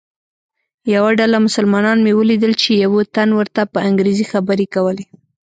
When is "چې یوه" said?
2.61-3.01